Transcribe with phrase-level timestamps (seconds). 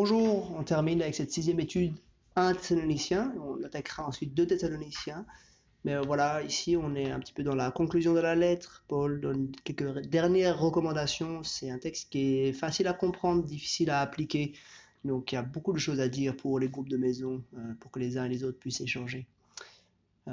[0.00, 1.92] Bonjour, on termine avec cette sixième étude
[2.36, 5.26] 1 Thessalonicien, on attaquera ensuite 2 Thessaloniciens.
[5.84, 8.84] Mais euh, voilà, ici on est un petit peu dans la conclusion de la lettre.
[8.86, 11.42] Paul donne quelques dernières recommandations.
[11.42, 14.52] C'est un texte qui est facile à comprendre, difficile à appliquer.
[15.04, 17.74] Donc il y a beaucoup de choses à dire pour les groupes de maison, euh,
[17.80, 19.26] pour que les uns et les autres puissent échanger.
[20.28, 20.32] Euh,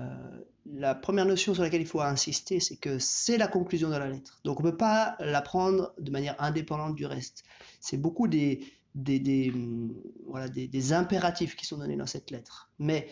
[0.75, 4.09] la première notion sur laquelle il faut insister, c'est que c'est la conclusion de la
[4.09, 4.39] lettre.
[4.43, 7.43] Donc on ne peut pas la prendre de manière indépendante du reste.
[7.79, 8.59] C'est beaucoup des,
[8.95, 9.93] des, hum,
[10.27, 12.69] voilà, des, impératifs qui sont donnés dans cette lettre.
[12.79, 13.07] Mais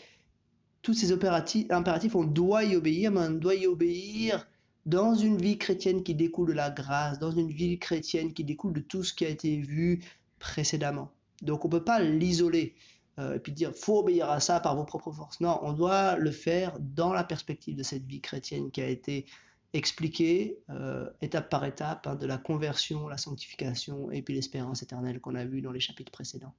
[0.81, 4.47] tous ces impératifs, on doit y obéir, mais on doit y obéir
[4.85, 8.73] dans une vie chrétienne qui découle de la grâce, dans une vie chrétienne qui découle
[8.73, 10.03] de tout ce qui a été vu
[10.39, 11.11] précédemment.
[11.41, 12.75] Donc on ne peut pas l'isoler
[13.19, 15.39] euh, et puis dire faut obéir à ça par vos propres forces.
[15.39, 19.25] Non, on doit le faire dans la perspective de cette vie chrétienne qui a été
[19.73, 25.19] expliquée euh, étape par étape hein, de la conversion, la sanctification et puis l'espérance éternelle
[25.19, 26.53] qu'on a vu dans les chapitres précédents.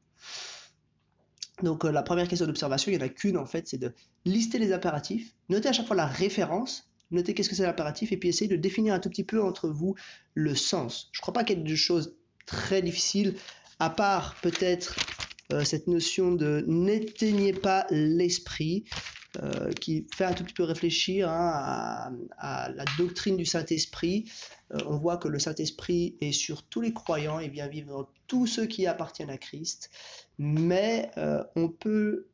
[1.63, 3.93] Donc euh, la première question d'observation, il n'y en a qu'une en fait, c'est de
[4.25, 8.17] lister les impératifs, noter à chaque fois la référence, noter qu'est-ce que c'est l'impératif et
[8.17, 9.95] puis essayer de définir un tout petit peu entre vous
[10.35, 11.09] le sens.
[11.13, 13.37] Je ne crois pas qu'il y ait de choses très difficiles,
[13.79, 14.97] à part peut-être
[15.53, 18.85] euh, cette notion de n'éteignez pas l'esprit,
[19.43, 24.31] euh, qui fait un tout petit peu réfléchir hein, à, la doctrine du Saint-Esprit.
[24.73, 28.09] Euh, on voit que le Saint-Esprit est sur tous les croyants et vient vivre dans
[28.27, 29.91] tous ceux qui appartiennent à Christ,
[30.39, 31.11] mais
[31.55, 32.29] on peut,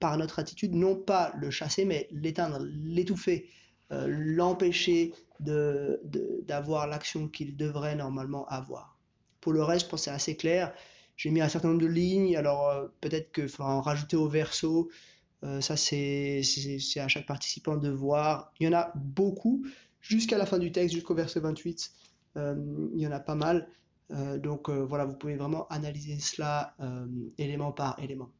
[0.00, 3.48] par notre attitude, non pas le chasser, mais l'éteindre, l'étouffer,
[3.90, 8.98] l'empêcher d'avoir l'action qu'il devrait normalement avoir.
[9.40, 10.72] Pour le reste, je pense que c'est assez clair.
[11.16, 14.28] J'ai mis un certain nombre de lignes, alors euh, peut-être qu'il faudra en rajouter au
[14.28, 14.90] verso.
[15.44, 16.42] Euh, ça, c'est
[16.96, 18.52] à chaque participant de voir.
[18.60, 19.64] Il y en a beaucoup,
[20.00, 21.90] jusqu'à la fin du texte, jusqu'au verset 28.
[22.36, 23.68] Euh, il y en a pas mal.
[24.38, 26.74] donc voilà, vous pouvez vraiment analyser cela
[27.38, 28.30] élément par élément.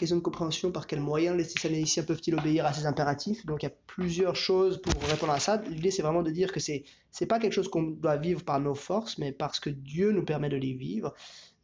[0.00, 3.44] Question de compréhension, par quels moyens les Thessaloniciens peuvent-ils obéir à ces impératifs?
[3.44, 5.60] Donc il y a plusieurs choses pour répondre à ça.
[5.68, 6.84] L'idée c'est vraiment de dire que c'est
[7.20, 10.24] n'est pas quelque chose qu'on doit vivre par nos forces, mais parce que Dieu nous
[10.24, 11.14] permet de les vivre.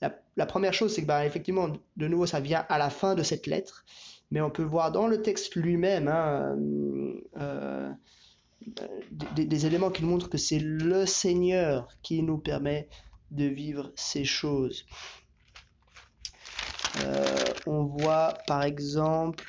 [0.03, 3.23] La, première chose c'est que bah, effectivement, de nouveau, ça vient à la fin de
[3.23, 3.84] cette lettre,
[4.31, 6.57] mais on peut voir dans le texte lui-même hein,
[7.39, 7.91] euh,
[9.34, 12.89] des, des éléments qui nous montrent que c'est le Seigneur qui nous permet
[13.31, 14.84] de vivre ces choses.
[17.05, 19.45] Euh, on voit par exemple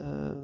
[0.00, 0.34] euh,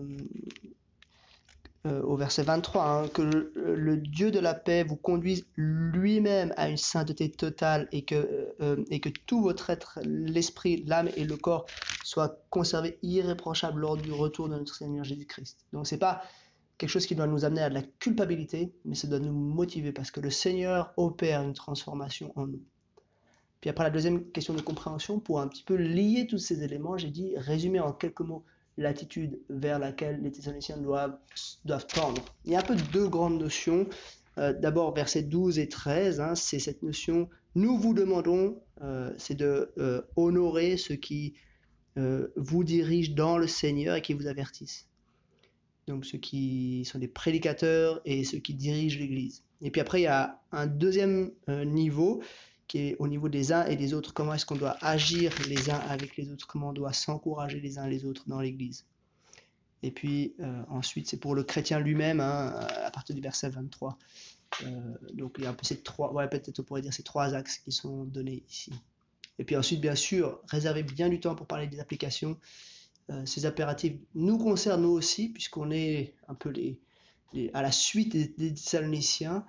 [1.87, 6.69] euh, au verset 23 hein, que le, Dieu de la paix vous conduise lui-même à
[6.69, 8.55] une sainteté totale et que,
[8.91, 11.67] et que tout votre être, l'esprit, l'âme et le corps
[12.03, 15.59] soient conservés irréprochables lors du retour de notre Seigneur Jésus-Christ.
[15.73, 16.23] Donc c'est pas
[16.78, 19.93] quelque chose qui doit nous amener à de la culpabilité, mais ça doit nous motiver
[19.93, 22.62] parce que le Seigneur opère une transformation en nous.
[23.61, 26.99] Puis après la deuxième question de compréhension, pour un petit peu lier tous ces éléments,
[26.99, 28.44] j'ai dit résumer en quelques mots
[28.77, 31.17] l'attitude vers laquelle les Thessaloniciens doivent,
[31.65, 32.25] doivent tendre.
[32.45, 33.87] Il y a un peu deux grandes notions.
[34.39, 39.37] Euh, d'abord, versets 12 et 13, hein, c'est cette notion, nous vous demandons, euh, c'est
[39.37, 41.35] de euh, honorer ceux qui
[42.35, 44.89] vous dirigent dans le Seigneur et qui vous avertissent.
[45.87, 49.45] Donc ceux qui sont des prédicateurs et ceux qui dirigent l'Église.
[49.62, 52.21] Et puis après, il y a un deuxième niveau,
[52.66, 55.70] qui est au niveau des uns et des autres, comment est-ce qu'on doit agir les
[55.70, 58.86] uns avec les autres, comment on doit s'encourager les uns les autres dans l'Église?
[59.82, 62.54] Et puis euh, ensuite, c'est pour le chrétien lui-même, hein,
[62.84, 63.98] à partir du verset 23.
[64.62, 64.80] Euh,
[65.12, 67.34] donc il y a un peu ces trois, ouais, peut-être on pourrait dire ces trois
[67.34, 68.72] axes qui sont donnés ici.
[69.38, 72.38] Et puis ensuite, bien sûr, réservez bien du temps pour parler des applications.
[73.10, 76.81] Euh, ces impératifs nous concernent nous aussi, puisqu'on est un peu les,
[77.52, 79.44] à la suite des, des Thessaloniciens.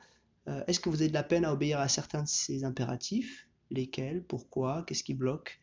[0.47, 3.47] Euh, est-ce que vous avez de la peine à obéir à certains de ces impératifs?
[3.71, 4.23] Lesquels?
[4.23, 4.83] Pourquoi?
[4.83, 5.59] Qu'est-ce qui bloque?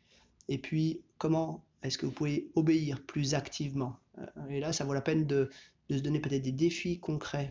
[0.48, 3.96] Et puis, comment est-ce que vous pouvez obéir plus activement?
[4.18, 5.50] Euh, Et là, ça vaut la peine de,
[5.90, 7.50] se donner peut-être des défis concrets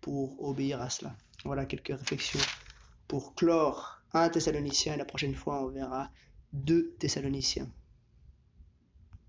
[0.00, 1.14] pour obéir à cela.
[1.44, 2.40] Voilà quelques réflexions
[3.08, 6.10] pour clore un Thessalonicien et la prochaine fois on verra
[6.52, 7.68] deux Thessaloniciens.